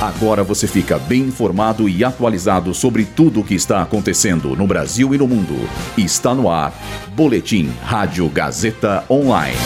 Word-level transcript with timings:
Agora 0.00 0.42
você 0.42 0.66
fica 0.66 0.98
bem 0.98 1.24
informado 1.24 1.86
e 1.86 2.02
atualizado 2.02 2.72
sobre 2.72 3.04
tudo 3.04 3.40
o 3.40 3.44
que 3.44 3.52
está 3.54 3.82
acontecendo 3.82 4.56
no 4.56 4.66
Brasil 4.66 5.14
e 5.14 5.18
no 5.18 5.28
mundo. 5.28 5.68
Está 5.94 6.34
no 6.34 6.48
ar. 6.48 6.72
Boletim 7.14 7.70
Rádio 7.82 8.26
Gazeta 8.30 9.04
Online. 9.10 9.58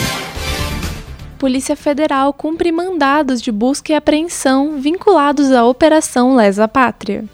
Polícia 1.39 1.77
Federal 1.77 2.33
cumpre 2.33 2.73
mandados 2.73 3.41
de 3.41 3.53
busca 3.53 3.93
e 3.93 3.95
apreensão 3.95 4.81
vinculados 4.81 5.53
à 5.53 5.65
Operação 5.65 6.35
Lesa 6.35 6.67
Pátria. 6.67 7.25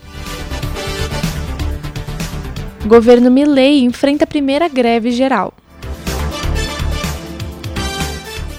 Governo 2.85 3.31
Milley 3.31 3.83
enfrenta 3.83 4.25
a 4.25 4.27
primeira 4.27 4.69
greve 4.69 5.11
geral. 5.11 5.55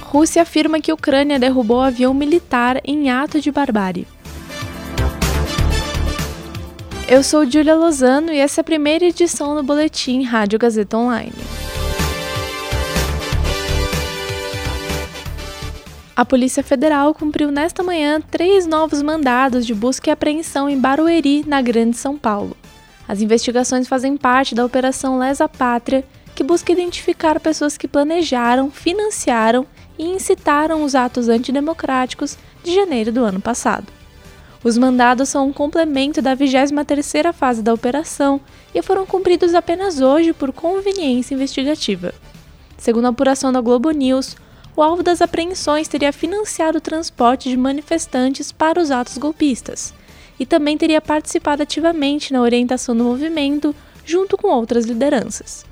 Rússia 0.01 0.41
afirma 0.41 0.81
que 0.81 0.91
Ucrânia 0.91 1.37
derrubou 1.37 1.79
avião 1.79 2.11
militar 2.11 2.81
em 2.83 3.11
ato 3.11 3.39
de 3.39 3.51
barbárie. 3.51 4.07
Eu 7.11 7.23
sou 7.23 7.45
Julia 7.45 7.75
Lozano 7.75 8.31
e 8.31 8.37
essa 8.37 8.61
é 8.61 8.63
a 8.63 8.63
primeira 8.63 9.03
edição 9.03 9.53
do 9.53 9.61
Boletim 9.61 10.23
Rádio 10.23 10.57
Gazeta 10.57 10.95
Online. 10.97 11.33
A 16.15 16.23
Polícia 16.23 16.63
Federal 16.63 17.13
cumpriu 17.13 17.51
nesta 17.51 17.83
manhã 17.83 18.21
três 18.21 18.65
novos 18.65 19.01
mandados 19.01 19.65
de 19.65 19.73
busca 19.73 20.09
e 20.09 20.13
apreensão 20.13 20.69
em 20.69 20.79
Barueri, 20.79 21.43
na 21.45 21.61
Grande 21.61 21.97
São 21.97 22.17
Paulo. 22.17 22.55
As 23.05 23.19
investigações 23.19 23.89
fazem 23.89 24.15
parte 24.15 24.55
da 24.55 24.63
Operação 24.63 25.19
Lesa 25.19 25.49
Pátria, 25.49 26.05
que 26.33 26.45
busca 26.45 26.71
identificar 26.71 27.41
pessoas 27.41 27.75
que 27.75 27.89
planejaram, 27.89 28.71
financiaram 28.71 29.67
e 29.99 30.05
incitaram 30.05 30.81
os 30.81 30.95
atos 30.95 31.27
antidemocráticos 31.27 32.37
de 32.63 32.73
janeiro 32.73 33.11
do 33.11 33.21
ano 33.21 33.41
passado. 33.41 34.00
Os 34.63 34.77
mandados 34.77 35.29
são 35.29 35.47
um 35.47 35.53
complemento 35.53 36.21
da 36.21 36.35
23ª 36.35 37.33
fase 37.33 37.63
da 37.63 37.73
operação 37.73 38.39
e 38.75 38.81
foram 38.81 39.05
cumpridos 39.05 39.55
apenas 39.55 40.01
hoje 40.01 40.33
por 40.33 40.53
conveniência 40.53 41.33
investigativa. 41.33 42.13
Segundo 42.77 43.05
a 43.05 43.09
apuração 43.09 43.51
da 43.51 43.59
Globo 43.59 43.89
News, 43.89 44.35
o 44.75 44.81
alvo 44.81 45.01
das 45.01 45.21
apreensões 45.21 45.87
teria 45.87 46.13
financiado 46.13 46.77
o 46.77 46.81
transporte 46.81 47.49
de 47.49 47.57
manifestantes 47.57 48.51
para 48.51 48.79
os 48.79 48.91
atos 48.91 49.17
golpistas 49.17 49.93
e 50.39 50.45
também 50.45 50.77
teria 50.77 51.01
participado 51.01 51.63
ativamente 51.63 52.31
na 52.31 52.41
orientação 52.41 52.95
do 52.95 53.03
movimento 53.03 53.75
junto 54.05 54.37
com 54.37 54.47
outras 54.47 54.85
lideranças. 54.85 55.65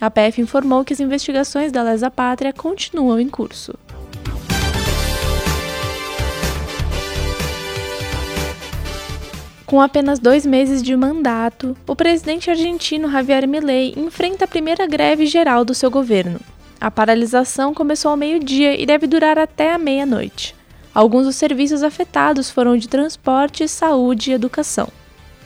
A 0.00 0.08
PF 0.08 0.40
informou 0.40 0.84
que 0.84 0.92
as 0.92 1.00
investigações 1.00 1.72
da 1.72 1.82
Lesa 1.82 2.10
Pátria 2.10 2.52
continuam 2.52 3.18
em 3.18 3.28
curso. 3.28 3.74
Com 9.68 9.82
apenas 9.82 10.18
dois 10.18 10.46
meses 10.46 10.82
de 10.82 10.96
mandato, 10.96 11.76
o 11.86 11.94
presidente 11.94 12.48
argentino 12.48 13.10
Javier 13.10 13.46
Milei 13.46 13.92
enfrenta 13.98 14.46
a 14.46 14.48
primeira 14.48 14.86
greve 14.86 15.26
geral 15.26 15.62
do 15.62 15.74
seu 15.74 15.90
governo. 15.90 16.40
A 16.80 16.90
paralisação 16.90 17.74
começou 17.74 18.10
ao 18.10 18.16
meio-dia 18.16 18.80
e 18.80 18.86
deve 18.86 19.06
durar 19.06 19.38
até 19.38 19.74
a 19.74 19.76
meia-noite. 19.76 20.56
Alguns 20.94 21.26
dos 21.26 21.36
serviços 21.36 21.82
afetados 21.82 22.48
foram 22.48 22.78
de 22.78 22.88
transporte, 22.88 23.68
saúde 23.68 24.30
e 24.30 24.32
educação. 24.32 24.88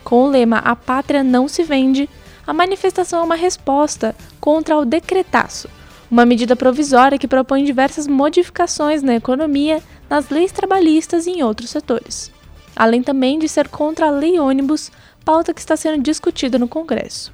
Com 0.05 0.23
o 0.23 0.31
lema 0.31 0.59
A 0.59 0.77
Pátria 0.77 1.25
Não 1.25 1.49
Se 1.49 1.65
Vende, 1.65 2.09
a 2.47 2.53
manifestação 2.53 3.23
é 3.23 3.25
uma 3.25 3.35
resposta 3.35 4.15
contra 4.41 4.79
o 4.79 4.85
decretaço, 4.85 5.69
uma 6.09 6.25
medida 6.25 6.55
provisória 6.55 7.19
que 7.19 7.27
propõe 7.27 7.65
diversas 7.65 8.07
modificações 8.07 9.03
na 9.03 9.17
economia, 9.17 9.83
nas 10.09 10.29
leis 10.29 10.53
trabalhistas 10.53 11.27
e 11.27 11.31
em 11.33 11.43
outros 11.43 11.71
setores. 11.71 12.31
Além 12.75 13.03
também 13.03 13.39
de 13.39 13.49
ser 13.49 13.69
contra 13.69 14.07
a 14.07 14.11
lei 14.11 14.39
ônibus, 14.39 14.91
pauta 15.25 15.53
que 15.53 15.61
está 15.61 15.77
sendo 15.77 16.03
discutida 16.03 16.59
no 16.59 16.69
Congresso. 16.69 17.33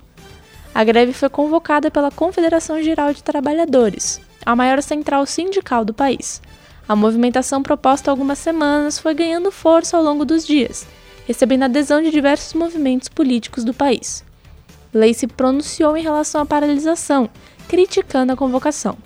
A 0.74 0.84
greve 0.84 1.12
foi 1.12 1.28
convocada 1.28 1.90
pela 1.90 2.10
Confederação 2.10 2.82
Geral 2.82 3.12
de 3.12 3.22
Trabalhadores, 3.22 4.20
a 4.44 4.54
maior 4.54 4.82
central 4.82 5.26
sindical 5.26 5.84
do 5.84 5.94
país. 5.94 6.40
A 6.88 6.94
movimentação 6.94 7.62
proposta 7.62 8.10
há 8.10 8.12
algumas 8.12 8.38
semanas 8.38 8.98
foi 8.98 9.14
ganhando 9.14 9.50
força 9.50 9.96
ao 9.96 10.02
longo 10.02 10.24
dos 10.24 10.46
dias, 10.46 10.86
recebendo 11.26 11.64
adesão 11.64 12.02
de 12.02 12.10
diversos 12.10 12.54
movimentos 12.54 13.08
políticos 13.08 13.64
do 13.64 13.74
país. 13.74 14.24
Lei 14.92 15.12
se 15.12 15.26
pronunciou 15.26 15.96
em 15.96 16.02
relação 16.02 16.40
à 16.40 16.46
paralisação, 16.46 17.28
criticando 17.68 18.32
a 18.32 18.36
convocação. 18.36 18.96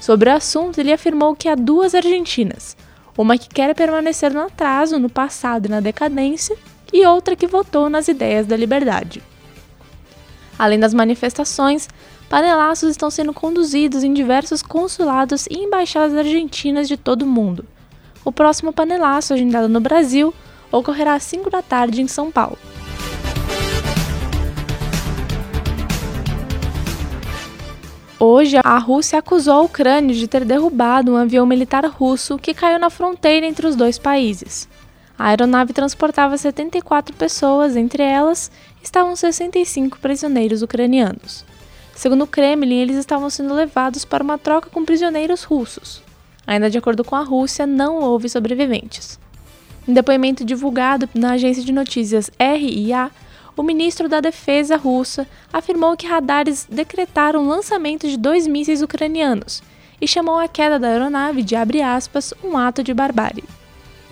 Sobre 0.00 0.28
o 0.28 0.34
assunto, 0.34 0.78
ele 0.78 0.92
afirmou 0.92 1.34
que 1.34 1.48
há 1.48 1.54
duas 1.54 1.94
Argentinas, 1.94 2.76
uma 3.16 3.38
que 3.38 3.48
quer 3.48 3.74
permanecer 3.74 4.32
no 4.32 4.40
atraso, 4.40 4.98
no 4.98 5.08
passado 5.08 5.66
e 5.66 5.68
na 5.68 5.80
decadência, 5.80 6.56
e 6.92 7.06
outra 7.06 7.36
que 7.36 7.46
votou 7.46 7.88
nas 7.88 8.08
ideias 8.08 8.46
da 8.46 8.56
liberdade. 8.56 9.22
Além 10.58 10.78
das 10.78 10.94
manifestações, 10.94 11.88
panelaços 12.28 12.90
estão 12.90 13.10
sendo 13.10 13.32
conduzidos 13.32 14.04
em 14.04 14.12
diversos 14.12 14.62
consulados 14.62 15.46
e 15.46 15.58
embaixadas 15.58 16.16
argentinas 16.16 16.86
de 16.86 16.96
todo 16.96 17.22
o 17.22 17.26
mundo. 17.26 17.64
O 18.24 18.32
próximo 18.32 18.72
panelaço, 18.72 19.34
agendado 19.34 19.68
no 19.68 19.80
Brasil, 19.80 20.32
ocorrerá 20.70 21.14
às 21.14 21.24
5 21.24 21.50
da 21.50 21.62
tarde 21.62 22.00
em 22.00 22.08
São 22.08 22.30
Paulo. 22.30 22.58
Hoje, 28.18 28.56
a 28.62 28.78
Rússia 28.78 29.18
acusou 29.18 29.54
a 29.54 29.62
Ucrânia 29.62 30.14
de 30.14 30.28
ter 30.28 30.44
derrubado 30.44 31.12
um 31.12 31.16
avião 31.16 31.44
militar 31.44 31.84
russo 31.86 32.38
que 32.38 32.54
caiu 32.54 32.78
na 32.78 32.88
fronteira 32.88 33.44
entre 33.44 33.66
os 33.66 33.74
dois 33.74 33.98
países. 33.98 34.68
A 35.18 35.28
aeronave 35.28 35.72
transportava 35.72 36.38
74 36.38 37.14
pessoas, 37.16 37.76
entre 37.76 38.02
elas 38.02 38.50
estavam 38.82 39.16
65 39.16 39.98
prisioneiros 39.98 40.62
ucranianos. 40.62 41.44
Segundo 41.94 42.22
o 42.22 42.26
Kremlin, 42.26 42.76
eles 42.76 42.96
estavam 42.96 43.28
sendo 43.28 43.52
levados 43.52 44.04
para 44.04 44.22
uma 44.22 44.38
troca 44.38 44.70
com 44.70 44.84
prisioneiros 44.84 45.42
russos. 45.42 46.02
Ainda 46.46 46.70
de 46.70 46.78
acordo 46.78 47.04
com 47.04 47.16
a 47.16 47.22
Rússia, 47.22 47.66
não 47.66 48.00
houve 48.00 48.28
sobreviventes. 48.28 49.18
Em 49.88 49.92
depoimento 49.92 50.44
divulgado 50.44 51.08
na 51.14 51.32
agência 51.32 51.64
de 51.64 51.72
notícias 51.72 52.30
RIA, 52.38 53.10
o 53.56 53.62
ministro 53.62 54.08
da 54.08 54.20
Defesa 54.20 54.76
russa 54.76 55.26
afirmou 55.52 55.96
que 55.96 56.06
radares 56.06 56.66
decretaram 56.68 57.44
o 57.44 57.48
lançamento 57.48 58.08
de 58.08 58.16
dois 58.16 58.46
mísseis 58.46 58.82
ucranianos 58.82 59.62
e 60.00 60.08
chamou 60.08 60.38
a 60.38 60.48
queda 60.48 60.78
da 60.78 60.88
aeronave 60.88 61.42
de 61.42 61.56
aspas, 61.80 62.34
um 62.42 62.58
ato 62.58 62.82
de 62.82 62.92
barbárie. 62.92 63.44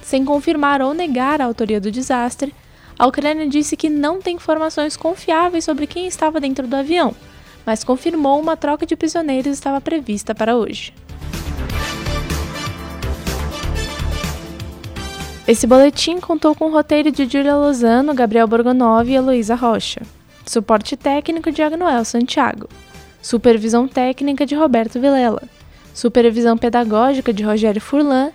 Sem 0.01 0.25
confirmar 0.25 0.81
ou 0.81 0.95
negar 0.95 1.41
a 1.41 1.45
autoria 1.45 1.81
do 1.81 1.91
desastre, 1.91 2.55
a 2.99 3.07
Ucrânia 3.07 3.49
disse 3.49 3.77
que 3.77 3.89
não 3.89 4.21
tem 4.21 4.37
informações 4.37 4.97
confiáveis 4.97 5.65
sobre 5.65 5.87
quem 5.87 6.07
estava 6.07 6.41
dentro 6.41 6.67
do 6.67 6.77
avião, 6.77 7.15
mas 7.67 7.83
confirmou 7.85 8.41
uma 8.41 8.57
troca 8.57 8.87
de 8.87 8.97
prisioneiros 8.97 9.53
estava 9.53 9.81
prevista 9.81 10.35
para 10.35 10.57
hoje. 10.57 10.93
Esse 15.47 15.67
boletim 15.67 16.21
contou 16.21 16.55
com 16.55 16.67
o 16.67 16.73
roteiro 16.73 17.11
de 17.11 17.25
Julia 17.25 17.57
Lozano, 17.57 18.15
Gabriel 18.15 18.47
Borgonov 18.47 19.09
e 19.09 19.15
Heloísa 19.15 19.57
Rocha. 19.57 20.03
Suporte 20.47 20.97
técnico 20.97 21.51
de 21.51 21.63
Agnoel 21.63 22.05
Santiago. 22.05 22.69
Supervisão 23.21 23.89
técnica 23.89 24.47
de 24.47 24.55
Roberto 24.55 25.01
Vilela. 25.01 25.43
Supervisão 25.93 26.57
pedagógica 26.57 27.33
de 27.33 27.43
Rogério 27.43 27.81
Furlan. 27.81 28.31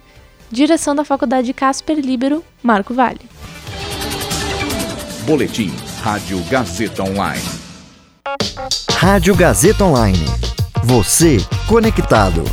Direção 0.51 0.96
da 0.96 1.03
Faculdade 1.03 1.53
Casper 1.53 1.97
Libero, 1.97 2.44
Marco 2.62 2.94
Vale. 2.94 3.22
Boletim 5.25 5.72
Rádio 6.01 6.41
Gazeta 6.50 7.03
Online. 7.03 7.44
Rádio 8.91 9.35
Gazeta 9.35 9.84
Online. 9.84 10.25
Você 10.84 11.38
conectado. 11.67 12.44